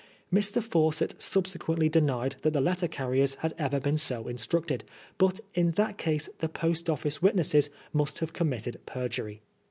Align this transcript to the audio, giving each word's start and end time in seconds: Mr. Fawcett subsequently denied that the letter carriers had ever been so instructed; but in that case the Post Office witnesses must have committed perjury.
Mr. 0.33 0.63
Fawcett 0.63 1.13
subsequently 1.21 1.87
denied 1.87 2.35
that 2.41 2.53
the 2.53 2.59
letter 2.59 2.87
carriers 2.87 3.35
had 3.41 3.53
ever 3.59 3.79
been 3.79 3.97
so 3.99 4.27
instructed; 4.27 4.83
but 5.19 5.39
in 5.53 5.73
that 5.73 5.99
case 5.99 6.27
the 6.39 6.49
Post 6.49 6.89
Office 6.89 7.21
witnesses 7.21 7.69
must 7.93 8.17
have 8.17 8.33
committed 8.33 8.81
perjury. 8.87 9.43